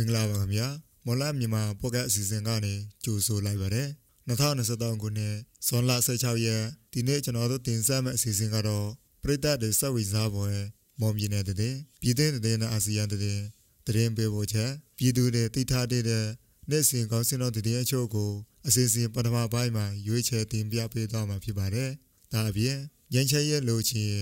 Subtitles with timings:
[0.00, 0.68] င်္ဂလာပါခင်ဗျာ
[1.06, 3.88] မော်လာမြန်မာပေါ့ကတ်အစီအစဉ်ကနေကြိုဆိုလိုက်ပါတယ်
[4.28, 5.34] 2023ခုနှစ်
[5.66, 8.88] ဇွန်လ16ရက်ဒီနေ့ကျွန်တော်တို့တင်ဆက်မယ့်အစီအစဉ်ကတော့
[9.22, 10.50] ပြည်သက်တွေစက်ဝိစားပွဲ
[11.00, 13.20] မော်မြင်တဲ့တဲ့ပြည်သင်းတဲ့နဲ့အာဆီယံတဲ့
[13.86, 16.04] တရင်ပေးဖို့ချက်ပြည်သူတွေတိထားတဲ့
[16.70, 18.30] နေ့စဉ်ကောင်းစင်တော်တည်အချို့ကို
[18.66, 21.90] အစီအစဉ်ပထမပိုင်းမှာရွေးချယ်တင်ပြပေးသွားမှာဖြစ်ပါတယ်
[22.32, 22.76] ဒါအပြင်
[23.14, 24.14] ရန်ချဲရဲ့လိုချင်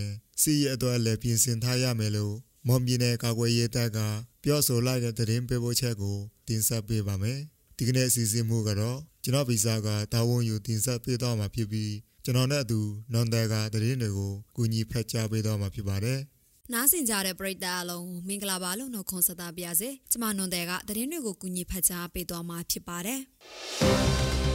[0.43, 2.35] စီရအတွက်လည်းပြင်ဆင်ထားရမယ်လို့
[2.67, 3.99] မော်မြင်တဲ့ကာကွယ်ရေးတပ်က
[4.43, 6.17] ပြောဆိုလိုက်တဲ့သတင်းပေးပို့ချက်ကို
[6.49, 7.39] တင်ဆက်ပေးပါမယ်
[7.77, 11.93] ဒီကနေ့အစီအစဉ်မှုကတော့ကျွန်တော်ဗီဇာကတာဝန်ယူတင်ဆက်ပေးတော့မှာဖြစ်ပြီး
[12.25, 12.81] ကျွန်တော်နဲ့အတူ
[13.13, 16.21] နွန်တယ်ကသတင်းတွေကိုကူညီဖက်ကြားပေးတော့မှာဖြစ်ပါတယ်
[16.73, 23.21] နားဆင်ကြတဲ့ပရိသတ်အလုံးမင်္ဂလာပါလို့နှုတ်ခွန်းဆက်သပါရစေ။ကျွန်မနွန်တဲ့ကသတင်းတွေကိုကူညီဖတ်ကြားပေးသွားမှာဖြစ်ပါတယ်။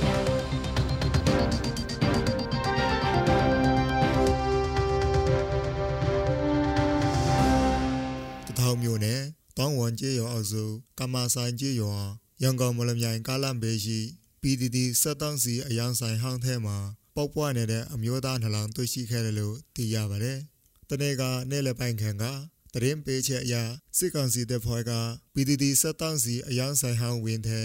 [8.74, 9.22] င်မျိုးနဲ့
[9.58, 10.64] တောင်းဝန်ကျေးရွာအစု
[11.00, 11.96] ကမာဆိုင်ကျေးရွာ
[12.42, 14.00] ရန်ကုန်မလမြိုင်ကားလမ်းဘေးရှိ
[14.42, 16.78] PDD စက်တောင်းစီအယောင်ဆိုင်ဟောင်းထဲမှာ
[17.16, 20.40] ပေါက်ပွားနေတဲ့အမျိုးသားနှလောင်တွေ့ရှိခဲ့တယ်လို့သိရပါတယ်။
[20.90, 22.24] တနေ့ကနေ့လယ်ပိုင်းခန့်က
[22.74, 23.56] တရင်ပေးချက်အရ
[23.98, 24.92] စစ်ကောင်စီတပ်ဖွဲ့က
[25.34, 27.62] PDD စက်တောင်းစီအယောင်ဆိုင်ဟောင်းဝင်ထဲ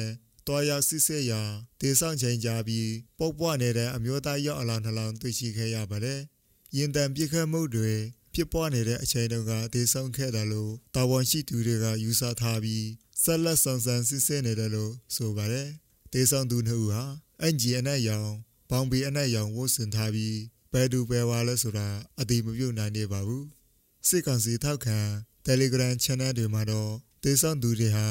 [0.46, 1.42] တွားရောက်စစ်ဆေးရာ
[1.80, 6.20] ဒေဆောင်ချိန်ကြပြီးပုတ်ပွားနေတဲ့အမျိုးသားရောက်အလောင်းနှလောင်းတွေ့ရှိခဲ့ရပါတယ်။
[6.76, 7.94] ရင်တန်ပြစ်ခတ်မှုတွေ
[8.40, 12.86] ဖြစ်ပွားနေတဲ့အချိန်တုန်းကဒေဆောင်ခဲ့တယ်လို့တာဝန်ရှိသူတွေကယူဆထားပြီး
[13.22, 15.68] ဆက်လက်ဆောင်ဆန်းစစ်ဆေးနေတယ်လို့ဆိုပါတယ်။
[16.12, 17.04] ဒေဆောင်သူနှစ်ဦးဟာ
[17.40, 18.30] အန်ဂျီအနက်ရောင်
[18.70, 20.38] ဘောင်ဘီအနက်ရောင်ဝတ်ဆင်ထားပြီး
[20.72, 21.88] ဘယ်သူပဲဝါလဲဆိုတာ
[22.20, 23.44] အတိမပြုတ်နိုင်နေပါဘူး။
[24.08, 24.98] စစ်ကောင်စီထောက်ခံ
[25.46, 26.92] Telegram Channel တွေမှာတော့
[27.24, 28.06] ဒေဆောင်သူတွေဟာ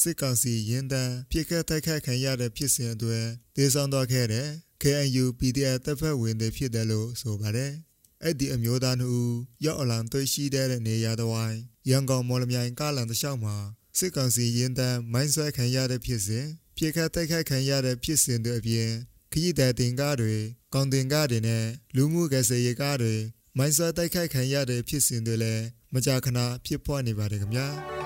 [0.00, 4.48] စစ်ကောင်စီရင်တန်းပြစ်ခတ်တိုက်ခတ်ခံရတဲ့ဖြစ်စဉ်အတွက်ဒေဆောင်တော့ခဲ့တဲ့
[4.82, 7.74] KNU PDF တပ်ဖွဲ့ဝင်တွေဖြစ်တယ်လို့ဆိုပါတယ်။
[8.24, 9.26] အဲ့ဒီအမျိုးသားတို့
[9.64, 11.58] ရောက်အလံတွေ့ရှိတဲ့နေရာတစ်ဝိုင်း
[11.90, 13.56] ရန်ကုန်မော်လမြိုင်ကားလန်တစ်လျှောက်မှာ
[13.98, 16.46] စစ်ကောင်စီရင်တန်းမိုင်းဆွဲခံရတဲ့ဖြစ်စဉ်
[16.76, 18.90] ပြစ်ခတ်တိုက်ခတ်ခံရတဲ့ဖြစ်စဉ်တွေအပြင်
[19.32, 20.34] ခရီးသည်တင်ကားတွေ
[20.74, 23.14] ကောင်တင်ကားတွေနဲ့လူမှုကယ်ဆယ်ရေးကားတွေ
[23.56, 27.99] မိုင်းဆွဲတိုက်ခိုက်ခံရတဲ့ဖြစ်စဉ်တွေလည်းမကြာခဏဖြစ်ပွားနေပါတယ်ခင်ဗျာ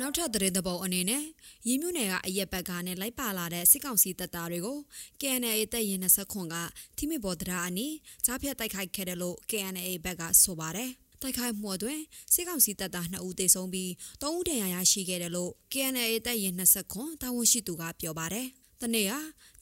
[0.00, 1.24] နောက်ထပ်သတင်းသဘောအနေနဲ့
[1.68, 4.78] ရင်းမြူနယ်ကအရက်ဘက်ကနဲ့လိုက်ပါလာတဲ့စစ်ကောင်စီတပ်သားတွေကို
[5.20, 6.56] KNA တပ်ရင်20ခွန်က
[6.96, 7.94] ထိမိဘော်တရားအနီး
[8.24, 10.90] ကြားဖြတ်တိုက်ခိုက်ခဲ့တယ်လို့ KNA ဘက်ကဆိုပါတယ်။
[11.22, 12.02] တိုက်ခိုက်မှုအတွင်း
[12.34, 13.90] စစ်ကောင်စီတပ်သား2ဦးသေဆုံးပြီး
[14.22, 18.46] 3ဦးဒဏ်ရာရရှိခဲ့တယ်လို့ KNA တပ်ရင်20ခွန်တာဝန်ရှိသူကပြောပါတယ်။
[18.80, 19.12] တနေ့က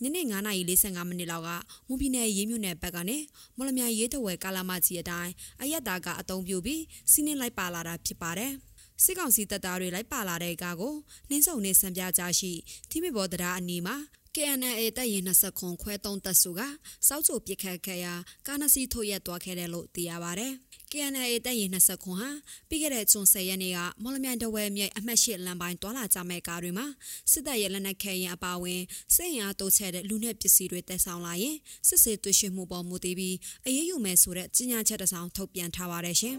[0.03, 1.51] ညနေ9:45မိနစ်လောက်က
[1.89, 3.19] မွန်ပြည်နယ်ရေးမြို့နယ်ဘက်ကနေ
[3.57, 5.33] မော်လမြိုင်ရေးတဝဲကာလာမကြီးအတိုင်း
[5.63, 8.55] အရက်သားကအုံပြူပြီးစီးနှင်းလိုက်ပါလာတာဖြစ်ပါတယ်။
[9.05, 10.95] စစ်ကောင်စီတပ်သားတွေလိုက်ပါလာတဲ့ကားကို
[11.29, 12.53] နှင်းစုံနေစံပြကြရှိ
[12.91, 13.97] ထိမိဘော်တရားအနီးမှာ
[14.35, 16.61] KNA တပ်ရင်20ခွန်ခွဲ3တပ်စုက
[17.09, 18.15] စောက်ချိုပစ်ခတ်ခဲ့ရာ
[18.47, 20.49] ကာနစီထုတ်ရက်သွားခဲ့တယ်လို့သိရပါဗျ။
[20.93, 22.31] KNA တပ်ရင်20ခွန်ဟာ
[22.69, 26.87] ပြီးခဲ့တဲ့ဇွန်10ရက်နေ့ကမော်လမြိုင်တဝဲမြိတ်အမှတ်၈လမ်းပိုင်းတွာလာကြမဲ့ကားတွေမှာ
[27.33, 28.81] စစ်တပ်ရဲ့လက်နက်ခဲရင်အပါဝင်
[29.15, 31.57] စစ်ရင်အားတိုးချဲ့တဲ့လူနဲ့ပစ္စည်းတွေတက်ဆောင်လာရင်
[31.89, 36.37] စစ်စေးတွေ့ရှိမှုပေါ်မူတည်ပြီးအရေးယူမယ်ဆိုတဲ့ကြေညာချက်တစ်စောင်ထုတ်ပြန်ထားပါတယ်ရှင်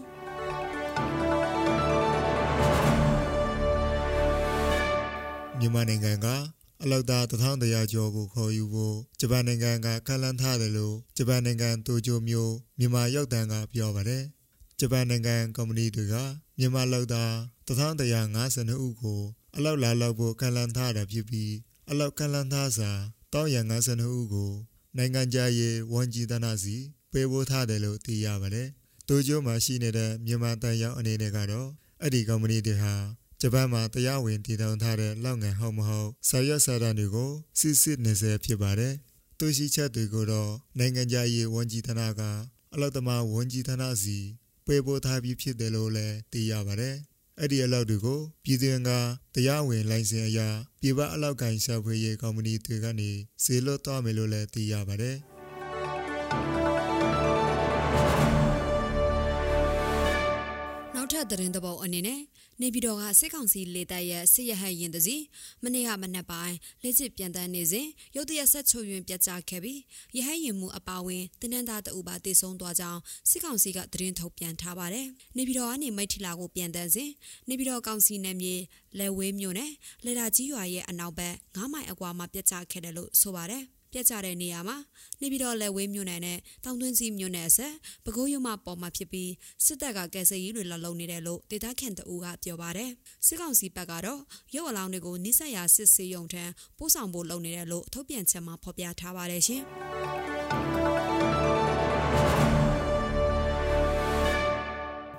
[5.62, 6.26] ။မြန်မာနိုင်ငံက
[6.82, 14.24] အလောက်သား1100ကျော်ကိုခေါ်ယူဖို့ဂျပန်နိုင်ငံကကန့်လန့်ထားတယ်လို့ဂျပန်နိုင်ငံတိုကျိုမြို့မြန်မာရောက်တန်းကပြောပါတယ်
[14.80, 16.14] ဂျပန်နိုင်ငံကုမ္ပဏီတွေက
[16.58, 17.32] မြန်မာလောက်သား
[17.68, 19.20] 1152ဦးကို
[19.56, 21.52] အလောက်လာလောက်ဖို့ကန့်လန့်ထားတာဖြစ်ပြီး
[21.90, 22.90] အလောက်ကန့်လန့်ထားစာ
[23.32, 24.52] 1152ဦးကို
[24.96, 26.76] နိုင်ငံခြားရေးဝန်ကြီးဌာနစီ
[27.12, 28.68] ပေးပို့ထားတယ်လို့သိရပါတယ်
[29.08, 31.68] တိုကျိုမှာရှိနေတဲ့မြန်မာတန်ရောက်အနေနဲ့ကတော့
[32.02, 32.94] အဲ့ဒီကုမ္ပဏီတွေဟာ
[33.42, 38.94] ဂျပန်မှာတရားဝင်တည်ထောင်ထားတဲ့လောက်ငယ်ဟုတ်မဟုတ်ဆာရွက်စာတမ်းတွေကိုစစ်စစ်နေစေဖြစ်ပါတယ်။
[39.38, 42.22] သူရှိချက်တွေကိုတော့နိုင်ငံခြားရေးဝန်ကြီးဌာနက
[42.74, 44.18] အလောက်သမားဝန်ကြီးဌာနစီ
[44.66, 46.96] ပေးပို့ထားပြီးဖြစ်တယ်လို့လည်းသိရပါတယ်။
[47.40, 48.90] အဲ့ဒီအလောက်တွေကိုပြည်သူက
[49.34, 50.48] တရားဝင်လိုင်စင်အရာ
[50.80, 53.10] ပြည်ပအလောက်ကိုင်းရှာဖွေရေးကုမ္ပဏီတွေကနေ
[53.44, 55.16] စေလွတ်သွားမယ်လို့လည်းသိရပါတယ်။
[60.94, 62.20] နောက်ထပ်သတင်းသဘောအနေနဲ့
[62.62, 65.16] နေပြည်တော်ကစစ်ကောင်စီလေတပ်ရဲ့စစ်ရဟတ်ရင်တစီ
[65.62, 67.86] မနေ့ကမနက်ပိုင်းလက်ချစ်ပြန်တန်းနေစဉ်
[68.16, 69.80] ရုတ်တရက်ဆက်ချုပ်ယွင်ပြတ်ကျခဲ့ပြီး
[70.16, 77.10] ရဟတ်ရင်မှုအပါဝင်တင်းနှန်းသားတအူပါတေဆုံးသွားကြောင်းစစ်ကောင်စီကသတင်းထုတ်ပြန်ထားပါတယ်။နေပြည်တော်ကနေမိထီလာကိုပြန်တန်းစဉ်
[77.48, 78.54] နေပြည်တော်ကောင်စီနယ်မြေ
[78.98, 79.72] လဲဝေးမြို့နယ်
[80.04, 84.76] လေတာကြီးရွာရဲ့အနောက်ဘက်9မိုင်အကွာမှာပြတ်ကျခဲ့တယ်လို့ဆိုပါတယ်။ ပြက်ကြတဲ့နေရာမှာ
[85.20, 89.30] နေပြည်တော်လက်ဝေးမြို့နယ်နဲ့တောင်တွင်းစီမြို့နယ်ဆက်ပဲခူးရုံမှပေါ်မှာဖြစ်ပြီး
[89.64, 92.90] စစ်တပ်ကကယ်ဆယ်ရေးတွေလှလုံနေတယ်လို့ဒေသခံတအူးကပြောပါတယ်
[93.26, 94.20] စစ်ကောင်စီဘက်ကတော့
[94.54, 96.44] ရုပ်အလောင်းတွေကိုနိဆက်ရာစစ်စေးရုံထံ
[96.78, 99.62] ပို့ဆောင်ဖို့လုပ်နေတယ်လို့ထုတ်ပြန်ချက်မှာဖော်ပြထားပါတယ်ရှင်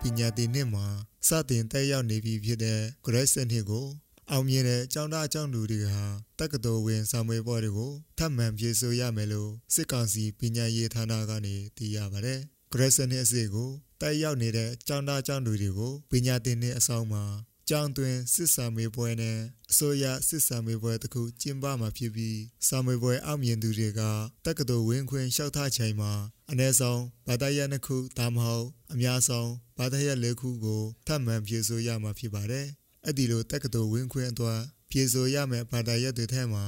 [0.02, 0.86] ဒပညာသင်နှစ်မှာ
[1.28, 3.86] စတင်တက်ရောက်နေပြီဖြစ်တဲ့ grade စနစ်ကို
[4.34, 6.06] အောင်မြင်တဲ့ကျောင်းသားကျောင်းသူတွေဟာ
[6.40, 12.40] တက္ကသိုလ်ဝင်စာမေးပွဲတွေကိုထပ်မံဖြေဆိုရမယ်လို့စစ်ကောင်စီပညာရေးဌာနကနေသိရပါတယ်။
[12.74, 13.70] grade စနစ်အစစ်ကို
[14.02, 17.24] တက်ရောက်နေတဲ့ကျောင်းသားကျောင်းသူတွေကိုပညာသင်နှစ်အဆောင်မှာ
[17.70, 19.38] ကျောင်းတွင်စစ်စာမေးပွဲနဲ့
[19.72, 24.02] အစိုးရစစ်စာမေးပွဲတစ်ခုကျင်းပမှာဖြစ်ပြီးစာမေးပွဲအောင်မြင်သူတွေက
[24.46, 26.14] တက္ကသိုလ်ဝင်ခွင့်လျှောက်ထားချိန်မှာ
[26.52, 32.68] အနည်းဆုံးဘာသာရပ်နှစ်ခုဒါမှမဟုတ်အများဆုံးဘာသာရပ်လေးခုကိုထပ်မံဖြည့်ဆို့ရမှာဖြစ်ပါတယ်။
[33.06, 34.60] အဲ့ဒီလိုတက္ကသိုလ်ဝင်ခွင့်အတွက်
[34.90, 36.66] ဖြည့်ဆို့ရမယ့်ဘာသာရပ်တွေထဲမှာ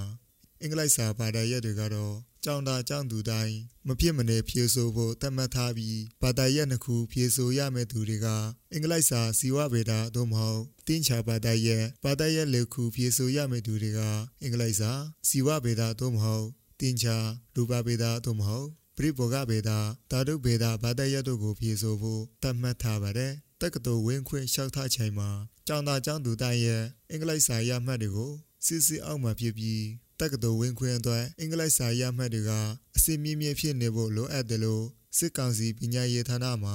[0.62, 3.56] အင်္ဂလိပ်စာဘာသာရပ်တွေကတော့ကျောင်းသားကျောင်းသူတိုင်း
[3.88, 8.28] မဖြစ်မနေဖြေဆိုဖို့တတ်မှတ်ထားပြီးဘာသာရပ်နှစ်ခုဖြေဆိုရမယ့်သူတွေက
[8.74, 14.00] အင်္ဂလိပ်စာစီဝဗေဒသို့မဟုတ်တင်းချာဘာသာရပ်ဘာသာရပ်လေးခုဖြေဆိုရမယ့်သူတွေက
[14.42, 14.92] အင်္ဂလိပ်စာ
[15.30, 16.48] စီဝဗေဒသို့မဟုတ်
[16.80, 17.18] တင်းချာ
[17.56, 19.72] ရူပဗေဒသို့မဟုတ်ပရိဘောဂဗေဒ
[20.12, 23.34] ဓာတုဗေဒဘာသာရပ်တို့ကိုဖြေဆိုဖို့တတ်မှတ်ထားပါတယ်
[23.64, 25.30] တက္ကသိုလ်ဝင်ခွင့်လျှောက်ထားချိန်မှာ
[25.68, 28.32] ကျောင်းသားကျောင်းသူတိုင်းရဲ့အင်္ဂလိပ်စာရမှတ်တွေကို
[28.66, 29.84] စစ်စစ်အောက်မှာဖြစ်ပြီး
[30.20, 32.52] တက္ကသိုလ်ဝင်ခွင့်အတွက်အင်္ဂလိပ်စာရမှတ်တွေက
[32.96, 34.86] အစီမြင့်မြင့်ဖြစ်နေဖို့လိုအပ်တယ်လို့
[35.18, 36.72] စစ်ကောင်စီပညာရေးဌာနမှ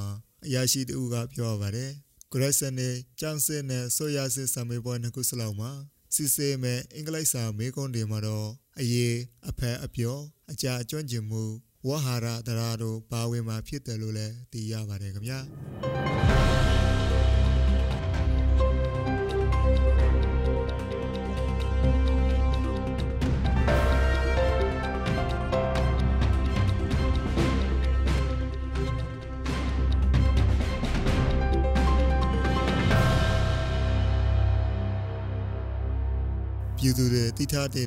[0.47, 1.93] အရာရှိတူကပြောပါတယ်
[2.33, 5.71] ဂရက်ဆန်နဲ့ကျောင်းစစ်နဲ့ဆိုရစစ်စာမေးပွဲနှစ်ခုစလုံးမှာ
[6.15, 8.49] စစ်စေးမဲ့အင်္ဂလိပ်စာမေးခွန်းတွေမှာတော့
[8.79, 9.17] အရေး
[9.49, 10.19] အဖက်အပြော
[10.51, 11.43] အကြအကျွမ်းကျင်မှု
[11.87, 15.39] ဝဟာရတရားတို့ပါဝင်မှာဖြစ်တယ်လို့လည်းသိရပါတယ်ခင်ဗျာ
[36.89, 37.87] ပြည်သူတွေတိထားတဲ့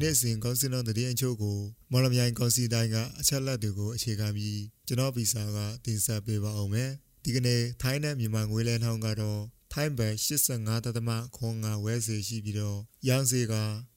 [0.00, 1.58] နေ့စဉ်ကောင်းစင်တော်တည်အချို့ကို
[1.90, 6.90] မော်လမြိုင်ကောင်စီတိုင်းကအချက်လက်တွေကိုအခြေခံပြီးကျွန်တော်ဗီဇာကတင်ဆက်ပေးပါအောင်မယ်
[7.24, 9.40] ဒီကနေ့ထိုင်းနဲ့မြန်မာငွေလဲနှောင်းကတော့
[9.72, 12.78] ထိုင်းဘတ်85တသမခွန်ငါဝဲစီရှိပြီးတော့
[13.08, 13.54] ရောင်းစီက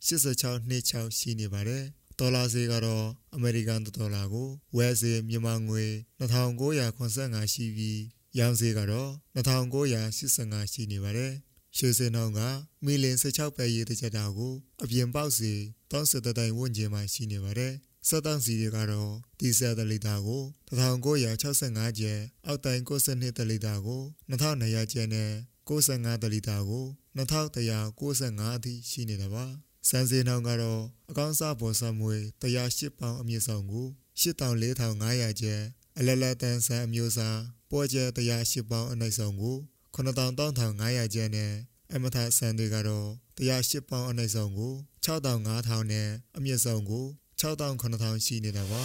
[0.08, 1.84] 86.6ရှိနေပါတယ်
[2.20, 3.06] ဒေါ်လာဈေးကတော့
[3.36, 5.86] အမေရိကန်ဒေါ်လာကိုဝယ်ဈေးမြန်မာငွေ
[6.20, 8.00] 2985ရှိပြီး
[8.40, 11.34] ရောင်းဈေးကတော့2985ရှိနေပါတယ်
[11.78, 12.40] ရွှေစင်အောင်က
[12.86, 15.54] မီလင်16ပဲရေးတစ်ချက်တာကိုအပြင်ပေါက်စီ
[15.92, 17.74] 30တိုင်ဝန်းကျင်မှာရှိနေပါတယ်။
[18.08, 25.32] စက်တန်းစီတွေကတော့ဒီဇယ်တလီတာကို1965ကျပ်အောက်တိုင်62တလီတာကို2200ကျပ်နဲ့
[25.70, 26.86] 65တလီတာကို
[27.18, 29.46] 2195အထိရှိနေတာပါ။
[29.90, 33.88] စံစင်းအောင်ကတော့အကောင့်စားပေါ်စမွေ108ပေါင်အမြင့်ဆောင်ကို
[34.22, 35.62] 84,500ကျပ်
[35.98, 37.40] အလလတန်ဆန်အမျိုးအစား
[37.72, 39.58] ပေါ်ကျ108ပေါင်အနိုင်ဆောင်ကို
[40.00, 41.52] 93,500ကျပ်နဲ့
[41.94, 43.08] အမထဆန်တွေကတော့
[43.40, 44.74] 108ပေါင်အနိုင်ဆုံးကို
[45.06, 46.08] 6500နဲ့
[46.38, 47.06] အမြင့်ဆုံးကို
[47.42, 48.80] 6900ရှိနေတာပါ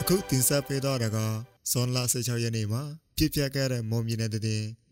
[0.00, 1.18] အခုတင်ဆက်ပေးတော့တာက
[1.70, 2.82] ဇွန်လ16ရက်နေ့မှာ
[3.16, 4.42] ပြည့်ပြတ်ခဲ့တဲ့မွန်ပြည်နယ်တည်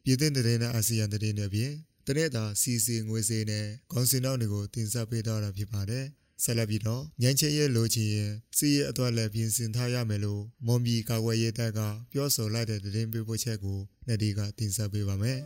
[0.05, 1.73] ပြည်သစ်တည်နဲ့အာဆီယံတည်တွေပြင်
[2.07, 6.07] တနေ့တာစီစီငွေစေးနဲ့ခေါင်းစင်နောက်တွေကိုတင်ဆက်ပေးတော့တာဖြစ်ပါတယ်
[6.45, 11.81] ဆက်လက်ပြီးတော့ညံချင်ရဲ့လိုချင်ရင်စီးရဲ့အတွက်လည်းပြင်ဆင်ထားရမယ်လို့မွန်ပြည်ကာကွယ်ရေးတပ်က
[12.13, 13.79] ပြောဆိုလိုက်တဲ့သတင်းပေးပို့ချက်ကို
[14.09, 15.39] နေဒီကတင်ဆက်ပေးပါမယ်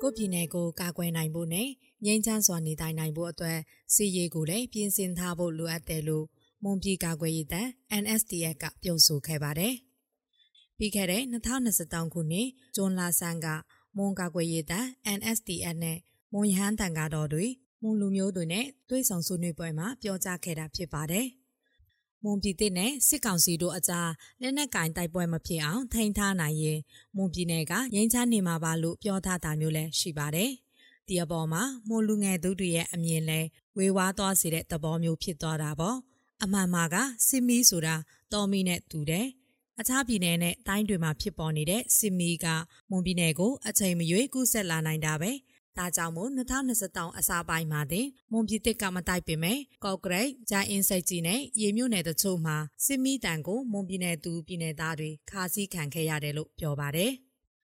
[0.00, 1.68] ကိုပြည်နယ်ကိုကာကွယ်နိုင်ဖို့နဲ့
[2.04, 3.58] ငြိမ်းချမ်းစွာနေထိုင်နိုင်ဖို့အတွက်
[3.94, 6.26] စီရေးကိုလည်းပြင်ဆင်ထားဖို့လိုအပ်တယ်လို့
[6.62, 7.68] မွန်ပြည်ကာကွယ်ရေးတပ်
[8.02, 9.74] NSDF ကပြောဆိုခဲ့ပါတယ်။
[10.78, 13.48] ပြီးခဲ့တဲ့2023ခုနှစ်ဇွန်လဆန်းက
[13.96, 14.86] မွန်ကာကွယ်ရေးတပ်
[15.18, 15.98] NSDF နဲ့
[16.32, 17.46] မွန်ရဟန်းတန်ကားတော်တွေ
[17.82, 21.26] မွန်လူမျိုးတွေနဲ့တွဲဆောင်ဆွေးနွေးပွဲမှာပြောကြားခဲ့တာဖြစ်ပါတယ်။
[22.22, 24.10] မွန်ပြည်သစ်နဲ့စစ်ကောင်စီတို့အကြား
[24.40, 26.78] လက်နက်ကင်တိုက်ပွဲမဖြစ်အောင်ထိန်းထားနိုင်ရင်
[27.16, 30.50] မွန်ပြည်နယ်ကငြိမ်းချမ်းနေမှာပါလို့ပြောထားတာမျိုးလည်းရှိပါတယ်။
[31.08, 33.40] ဒီအပေါ်မှာမွန်လူငယ်သူတွေရဲ့အမြင်လဲ
[33.76, 35.96] ဝေဝါးသွားစေတဲ့သဘောမျိုးဖြစ်သွားတာပေါ့။
[36.42, 36.96] အမှန်မှာက
[37.28, 37.96] စစ်မီးဆိုတာ
[38.32, 39.26] တော်မီနဲ့တူတယ်။
[39.80, 42.46] အခြားပြည်နယ်နဲ့တိုင်းတွေမှာဖြစ်ပေါ်နေတဲ့စစ်မီးက
[42.90, 45.32] မွန်ပြည်နယ်ကိုအချိန်မရွေးကူးဆက်လာနိုင်တာပဲ
[45.78, 57.12] ဒါကြောင့်မို့2023အစပိုင်းမှာတင်မွန်ပြည်သစ်ကမတိုက်ပင်မဲ့ကော့ဂရိတ်ဂျိုင်းအင်းစိတ်ကြီးနဲ့ရေမြို့နယ်တချို့မှာစစ်မီးတန်ကိုမွန်ပြည်နယ်သူပြည်နယ်သားတွေခါးစည်းခံခဲ့ရတယ်လို့ပြောပါတယ်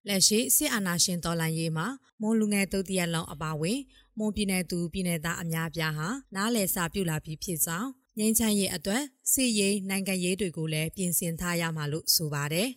[0.07, 1.87] လက်ရှိစစ်အာဏာရှင်တော်လှန်ရေးမှာ
[2.21, 3.79] မွန်လူငယ်တုတ်တရက်လောင်အပါဝင်
[4.17, 7.89] မွန်ပြည်နယ်သူပြည်နယ်သားအများပြားဟာနားလည်စာပြုလာပြီးဖြစ်ကြောင်း
[8.21, 12.69] ငြိမ်းချမ်းရေးအတွက်စစ်ရေးနိုင်ငံရေးတွေကိုလည်းပြင်ဆင်ထားရမှာလို့ဆိုပါတယ်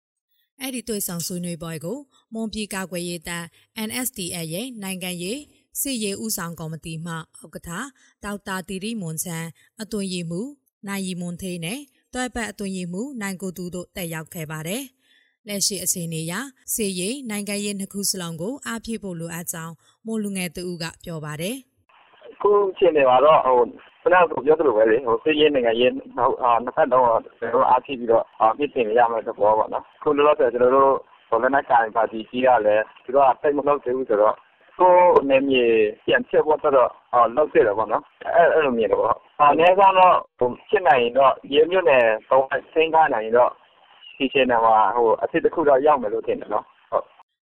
[0.60, 1.98] ။အဲ့ဒီတွေ့ဆုံဆွေးနွေးပွဲကို
[2.34, 3.44] မွန်ပြည်ကာကွယ်ရေးတပ်
[3.88, 5.40] NSDL ရဲ့နိုင်ငံရေး
[5.80, 7.70] စစ်ရေးဦးဆောင်ကော်မတီမှဥက္ကဋ္ဌ
[8.24, 9.44] ဒေါက်တာတီရီမွန်ချန်
[9.82, 10.40] အသွင်ရည်မှု
[10.88, 11.80] နိုင်ရီမွန်သေးနဲ့
[12.14, 14.82] တွဲပတ်အသွင်ရည်မှုနိုင်ကိုသူတို့တက်ရောက်ခဲ့ပါတယ်
[15.48, 16.34] လက်ရှိအခြေအနေအရ
[16.74, 19.74] စေရေးနိုင်ငံရေးနှစ်ခုစလုံးကိုအားဖြည့်ဖို့လိုအပ်ကြောင်း
[20.06, 21.56] မိုးလူငယ်သူကပြောပါတယ်။
[22.40, 27.04] ခုချိန်နေပါတော့ဟို ခဏကပြောသလိုပဲလေဟိုစေရေးနိုင်ငံရေးဟိုအာနှစ်ဖက်တော့
[27.38, 30.92] ကျွန်တော်အားဖြည့်ပြီးတော့အာပြည့်တင်ရမယ်တော့ပေါ့နော်။ခုလောလောဆယ်ကျွန်တော်တို့
[31.28, 34.34] ဟိုလည်းနိုင်ပါတီကြီးရလဲသူတို့ကတိတ်မလို့သေးဘူးဆိုတော့
[34.78, 34.92] ကို
[35.30, 35.64] နေမြေ
[36.04, 38.02] ပြန်ချက်ဖို့တော့အော်လောက်သေးတယ်ပေါ့နော်
[38.36, 43.50] အဲ့အဲ့လိုမြင်တယ်ပေါ့အနည်းဆုံးတော့ဟိုဖြစ်နိုင်ရင်တော့ရေမြို့နယ်သုံးဆင်းကားနိုင်ရင်တော့
[44.16, 44.58] ဒီချိန်မှာ
[44.96, 46.81] ဟိုအဖြစ်တစ်ခုတော့ရောက်မယ်လို့ထင်တယ်နော်ဟုတ်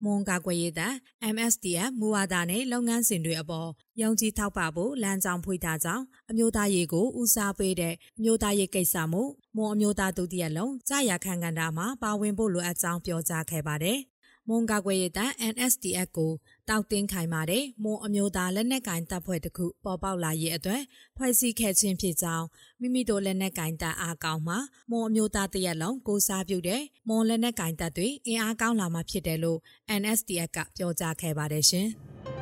[0.05, 0.95] မွန်ကာကွယ်ရေးတပ်
[1.35, 3.69] MSDF မူဝါဒနဲ့လုပ်ငန်းစဉ်တွေအပေါ်
[4.03, 9.23] ယုံကြည်ထောက်ပံ့ဖို့လမ်းကြောင်းဖွင့်ထားကြောင်းအမျိုးသားရေးကိုဦးစားပေးတဲ့အမျိုးသားရေးကိစ္စမှု
[9.57, 13.99] မွန်အမျိုးသားဒုတိယလုံးကြာရခန့်ကန်တာမှာပါဝင်ဖို့လိုအပ်ကြောင်းပြောကြားခဲ့ပါတယ်။
[14.49, 16.33] မွန်ကာကွယ်ရေးတပ် NSDF ကို
[16.71, 20.83] တောက်တင်းခိုင်မာတဲ့မွန်အမျိုးသားလက်နက်ကင်တပ်ဖွဲ့တစ်ခုပေါ်ပေါက်လာရေးအတွက်
[21.17, 22.47] ဖွဲ့စည်းခဲ့ခြင်းဖြစ်ကြောင်း
[22.81, 24.59] မိမိတို့လက်နက်ကင်တပ်အားကောင်းမှာ
[24.91, 29.59] မွန်အမျိုးသားတရက်လုံးကိုစားပြုတဲ့မွန်လက်နက်ကင်တပ်တွေအင်အားကောင်းလာမှာဖြစ်တယ်လို့
[30.01, 31.89] NSDF ကပြောကြားခဲ့ပါတယ်ရှင်။